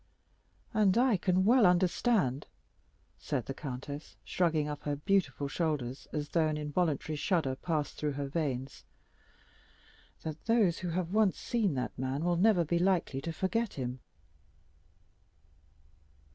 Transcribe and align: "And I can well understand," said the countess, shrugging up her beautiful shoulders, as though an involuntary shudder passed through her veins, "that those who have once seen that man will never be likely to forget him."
"And 0.73 0.97
I 0.97 1.15
can 1.15 1.45
well 1.45 1.63
understand," 1.63 2.47
said 3.19 3.45
the 3.45 3.53
countess, 3.53 4.15
shrugging 4.25 4.67
up 4.67 4.81
her 4.81 4.95
beautiful 4.95 5.47
shoulders, 5.47 6.07
as 6.11 6.29
though 6.29 6.47
an 6.47 6.57
involuntary 6.57 7.15
shudder 7.15 7.55
passed 7.55 7.97
through 7.99 8.13
her 8.13 8.25
veins, 8.27 8.83
"that 10.23 10.45
those 10.45 10.79
who 10.79 10.89
have 10.89 11.13
once 11.13 11.37
seen 11.37 11.75
that 11.75 11.95
man 11.99 12.23
will 12.23 12.37
never 12.37 12.65
be 12.65 12.79
likely 12.79 13.21
to 13.21 13.31
forget 13.31 13.73
him." 13.75 13.99